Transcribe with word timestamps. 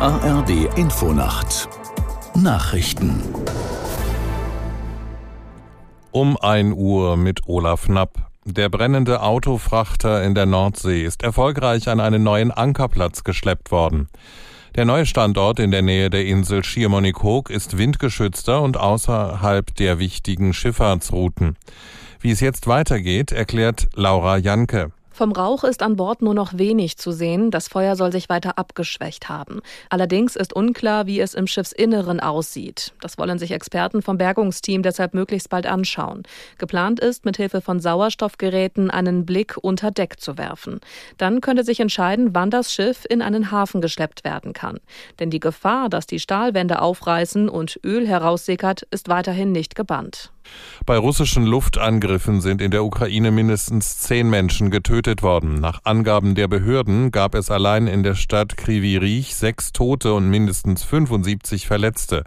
ARD 0.00 0.78
Infonacht 0.78 1.68
Nachrichten 2.34 3.22
um 6.10 6.38
1 6.38 6.74
Uhr 6.74 7.18
mit 7.18 7.46
Olaf 7.46 7.84
Knapp. 7.84 8.30
Der 8.46 8.70
brennende 8.70 9.20
Autofrachter 9.20 10.24
in 10.24 10.34
der 10.34 10.46
Nordsee 10.46 11.04
ist 11.04 11.22
erfolgreich 11.22 11.86
an 11.90 12.00
einen 12.00 12.22
neuen 12.22 12.50
Ankerplatz 12.50 13.24
geschleppt 13.24 13.70
worden. 13.72 14.08
Der 14.74 14.86
neue 14.86 15.04
Standort 15.04 15.58
in 15.58 15.70
der 15.70 15.82
Nähe 15.82 16.08
der 16.08 16.24
Insel 16.24 16.64
Schiermonnikoog 16.64 17.50
ist 17.50 17.76
windgeschützter 17.76 18.62
und 18.62 18.78
außerhalb 18.78 19.74
der 19.74 19.98
wichtigen 19.98 20.54
Schifffahrtsrouten. 20.54 21.58
Wie 22.20 22.30
es 22.30 22.40
jetzt 22.40 22.66
weitergeht, 22.66 23.32
erklärt 23.32 23.90
Laura 23.94 24.38
Janke. 24.38 24.92
Vom 25.20 25.32
Rauch 25.32 25.64
ist 25.64 25.82
an 25.82 25.96
Bord 25.96 26.22
nur 26.22 26.32
noch 26.32 26.56
wenig 26.56 26.96
zu 26.96 27.12
sehen. 27.12 27.50
Das 27.50 27.68
Feuer 27.68 27.94
soll 27.94 28.10
sich 28.10 28.30
weiter 28.30 28.56
abgeschwächt 28.56 29.28
haben. 29.28 29.60
Allerdings 29.90 30.34
ist 30.34 30.54
unklar, 30.54 31.04
wie 31.04 31.20
es 31.20 31.34
im 31.34 31.46
Schiffsinneren 31.46 32.20
aussieht. 32.20 32.94
Das 33.02 33.18
wollen 33.18 33.38
sich 33.38 33.50
Experten 33.50 34.00
vom 34.00 34.16
Bergungsteam 34.16 34.82
deshalb 34.82 35.12
möglichst 35.12 35.50
bald 35.50 35.66
anschauen. 35.66 36.22
Geplant 36.56 37.00
ist, 37.00 37.26
mit 37.26 37.36
Hilfe 37.36 37.60
von 37.60 37.80
Sauerstoffgeräten 37.80 38.90
einen 38.90 39.26
Blick 39.26 39.58
unter 39.60 39.90
Deck 39.90 40.18
zu 40.20 40.38
werfen. 40.38 40.80
Dann 41.18 41.42
könnte 41.42 41.64
sich 41.64 41.80
entscheiden, 41.80 42.30
wann 42.32 42.48
das 42.48 42.72
Schiff 42.72 43.04
in 43.06 43.20
einen 43.20 43.50
Hafen 43.50 43.82
geschleppt 43.82 44.24
werden 44.24 44.54
kann. 44.54 44.78
Denn 45.18 45.28
die 45.28 45.38
Gefahr, 45.38 45.90
dass 45.90 46.06
die 46.06 46.18
Stahlwände 46.18 46.80
aufreißen 46.80 47.50
und 47.50 47.78
Öl 47.84 48.08
heraussickert, 48.08 48.86
ist 48.90 49.10
weiterhin 49.10 49.52
nicht 49.52 49.74
gebannt. 49.74 50.32
Bei 50.86 50.96
russischen 50.96 51.44
Luftangriffen 51.44 52.40
sind 52.40 52.62
in 52.62 52.70
der 52.70 52.84
Ukraine 52.84 53.30
mindestens 53.30 53.98
zehn 53.98 54.28
Menschen 54.28 54.70
getötet 54.70 55.22
worden. 55.22 55.60
Nach 55.60 55.80
Angaben 55.84 56.34
der 56.34 56.48
Behörden 56.48 57.10
gab 57.10 57.34
es 57.34 57.50
allein 57.50 57.86
in 57.86 58.02
der 58.02 58.14
Stadt 58.14 58.56
Krivi 58.56 58.96
Rih 58.96 59.22
sechs 59.22 59.72
Tote 59.72 60.14
und 60.14 60.28
mindestens 60.28 60.82
75 60.82 61.66
Verletzte. 61.66 62.24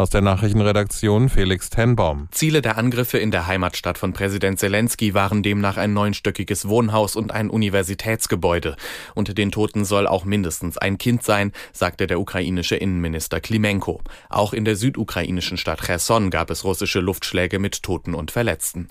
Aus 0.00 0.08
der 0.08 0.22
Nachrichtenredaktion 0.22 1.28
Felix 1.28 1.68
Tenbaum. 1.68 2.28
Ziele 2.30 2.62
der 2.62 2.78
Angriffe 2.78 3.18
in 3.18 3.30
der 3.30 3.46
Heimatstadt 3.46 3.98
von 3.98 4.14
Präsident 4.14 4.58
Zelensky 4.58 5.12
waren 5.12 5.42
demnach 5.42 5.76
ein 5.76 5.92
neunstöckiges 5.92 6.66
Wohnhaus 6.66 7.16
und 7.16 7.32
ein 7.32 7.50
Universitätsgebäude. 7.50 8.76
Unter 9.14 9.34
den 9.34 9.52
Toten 9.52 9.84
soll 9.84 10.06
auch 10.06 10.24
mindestens 10.24 10.78
ein 10.78 10.96
Kind 10.96 11.22
sein, 11.22 11.52
sagte 11.74 12.06
der 12.06 12.18
ukrainische 12.18 12.76
Innenminister 12.76 13.40
Klimenko. 13.40 14.00
Auch 14.30 14.54
in 14.54 14.64
der 14.64 14.74
südukrainischen 14.74 15.58
Stadt 15.58 15.82
Cherson 15.82 16.30
gab 16.30 16.48
es 16.48 16.64
russische 16.64 17.00
Luftschläge 17.00 17.58
mit 17.58 17.82
Toten 17.82 18.14
und 18.14 18.30
Verletzten. 18.30 18.88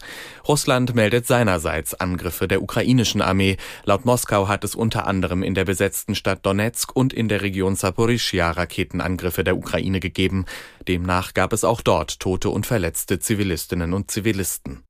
Russland 0.48 0.94
meldet 0.94 1.26
seinerseits 1.26 1.96
Angriffe 1.96 2.48
der 2.48 2.62
ukrainischen 2.62 3.24
Armee. 3.24 3.58
Laut 3.84 4.06
Moskau 4.06 4.48
hat 4.48 4.64
es 4.64 4.76
unter 4.76 5.08
anderem 5.08 5.42
in 5.42 5.56
der 5.56 5.66
besetzten 5.66 6.14
Stadt 6.14 6.46
Donetsk 6.46 6.96
und 6.96 7.14
in 7.14 7.30
der 7.30 7.42
Region 7.42 7.76
Saporischia 7.76 8.52
Raketenangriffe 8.52 9.44
der 9.44 9.58
Ukraine 9.58 10.00
gegeben. 10.00 10.46
Demnach 10.88 11.34
gab 11.34 11.54
es 11.54 11.64
auch 11.64 11.82
dort 11.82 12.20
tote 12.20 12.50
und 12.50 12.66
verletzte 12.66 13.20
Zivilistinnen 13.20 13.94
und 13.94 14.12
Zivilisten. 14.12 14.84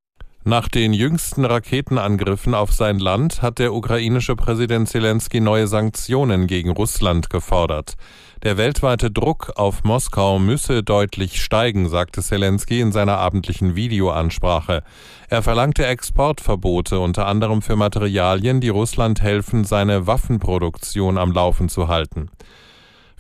Nach 0.46 0.70
den 0.70 0.94
jüngsten 0.94 1.44
Raketenangriffen 1.44 2.56
auf 2.56 2.72
sein 2.72 2.98
Land 2.98 3.42
hat 3.42 3.60
der 3.60 3.74
ukrainische 3.74 4.38
Präsident 4.38 4.88
Zelensky 4.88 5.42
neue 5.42 5.68
Sanktionen 5.68 6.48
gegen 6.48 6.72
Russland 6.72 7.30
gefordert. 7.30 7.96
Der 8.42 8.56
weltweite 8.56 9.12
Druck 9.12 9.52
auf 9.58 9.84
Moskau 9.84 10.40
müsse 10.40 10.82
deutlich 10.82 11.44
steigen, 11.44 11.90
sagte 11.90 12.22
Zelensky 12.22 12.80
in 12.80 12.94
seiner 12.94 13.18
abendlichen 13.18 13.76
Videoansprache. 13.76 14.84
Er 15.28 15.44
verlangte 15.44 15.86
Exportverbote 15.86 17.02
unter 17.02 17.28
anderem 17.28 17.62
für 17.62 17.76
Materialien, 17.76 18.62
die 18.62 18.70
Russland 18.70 19.22
helfen, 19.22 19.66
seine 19.66 20.08
Waffenproduktion 20.08 21.18
am 21.18 21.34
Laufen 21.34 21.68
zu 21.68 21.90
halten. 21.90 22.32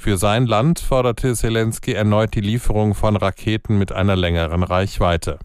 Für 0.02 0.16
sein 0.16 0.46
Land 0.48 0.80
forderte 0.80 1.36
Zelensky 1.36 1.92
erneut 1.92 2.34
die 2.34 2.40
Lieferung 2.40 2.96
von 2.96 3.18
Raketen 3.18 3.78
mit 3.78 3.92
einer 3.92 4.16
längeren 4.16 4.64
Reichweite. 4.64 5.40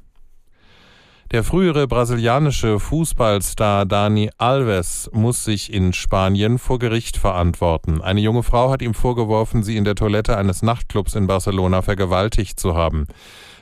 Der 1.32 1.42
frühere 1.42 1.88
brasilianische 1.88 2.78
Fußballstar 2.78 3.84
Dani 3.84 4.30
Alves 4.38 5.10
muss 5.12 5.42
sich 5.42 5.72
in 5.72 5.92
Spanien 5.92 6.60
vor 6.60 6.78
Gericht 6.78 7.16
verantworten. 7.16 8.00
Eine 8.00 8.20
junge 8.20 8.44
Frau 8.44 8.70
hat 8.70 8.80
ihm 8.80 8.94
vorgeworfen, 8.94 9.64
sie 9.64 9.76
in 9.76 9.82
der 9.82 9.96
Toilette 9.96 10.36
eines 10.36 10.62
Nachtclubs 10.62 11.16
in 11.16 11.26
Barcelona 11.26 11.82
vergewaltigt 11.82 12.60
zu 12.60 12.76
haben. 12.76 13.08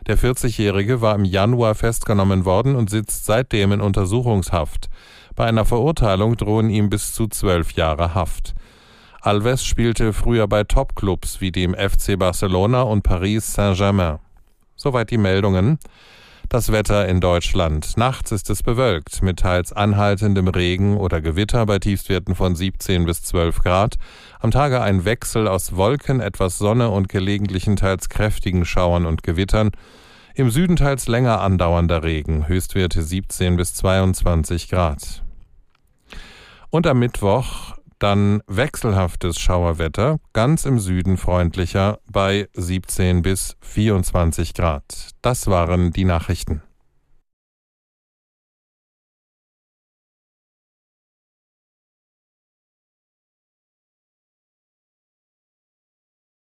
Der 0.06 0.19
40-Jährige 0.19 1.00
war 1.00 1.14
im 1.14 1.25
Januar 1.25 1.75
festgenommen 1.75 2.44
worden 2.44 2.76
und 2.76 2.91
sitzt 2.91 3.25
seitdem 3.25 3.72
in 3.72 3.81
Untersuchungshaft. 3.81 4.91
Bei 5.36 5.47
einer 5.47 5.64
Verurteilung 5.64 6.36
drohen 6.36 6.69
ihm 6.69 6.91
bis 6.91 7.14
zu 7.14 7.28
zwölf 7.28 7.72
Jahre 7.72 8.14
Haft. 8.14 8.52
Alves 9.25 9.65
spielte 9.65 10.12
früher 10.12 10.49
bei 10.49 10.65
Topclubs 10.65 11.41
wie 11.41 11.53
dem 11.53 11.75
FC 11.75 12.19
Barcelona 12.19 12.83
und 12.83 13.03
Paris 13.03 13.53
Saint-Germain. 13.53 14.19
Soweit 14.75 15.12
die 15.12 15.16
Meldungen. 15.16 15.78
Das 16.49 16.72
Wetter 16.72 17.06
in 17.06 17.21
Deutschland. 17.21 17.97
Nachts 17.97 18.32
ist 18.32 18.50
es 18.50 18.65
bewölkt, 18.65 19.22
mit 19.22 19.38
teils 19.38 19.72
anhaltendem 19.72 20.49
Regen 20.49 20.97
oder 20.97 21.21
Gewitter 21.21 21.65
bei 21.66 21.78
Tiefstwerten 21.78 22.34
von 22.34 22.56
17 22.56 23.05
bis 23.05 23.22
12 23.22 23.62
Grad. 23.62 23.94
Am 24.41 24.50
Tage 24.50 24.82
ein 24.82 25.05
Wechsel 25.05 25.47
aus 25.47 25.77
Wolken, 25.77 26.19
etwas 26.19 26.59
Sonne 26.59 26.91
und 26.91 27.09
gelegentlichen 27.09 27.77
teils 27.77 28.09
kräftigen 28.09 28.65
Schauern 28.65 29.06
und 29.06 29.22
Gewittern. 29.22 29.71
Im 30.34 30.50
Süden 30.50 30.75
teils 30.75 31.06
länger 31.06 31.41
andauernder 31.41 32.03
Regen, 32.03 32.49
Höchstwerte 32.49 33.05
17 33.05 33.55
bis 33.55 33.72
22 33.75 34.69
Grad. 34.69 35.22
Und 36.71 36.88
am 36.88 36.99
Mittwoch 36.99 37.77
dann 38.02 38.42
wechselhaftes 38.48 39.38
Schauerwetter, 39.38 40.18
ganz 40.32 40.64
im 40.64 40.80
Süden 40.80 41.16
freundlicher 41.16 42.00
bei 42.10 42.48
17 42.54 43.22
bis 43.22 43.56
24 43.60 44.54
Grad. 44.54 45.10
Das 45.22 45.46
waren 45.46 45.92
die 45.92 46.04
Nachrichten. 46.04 46.62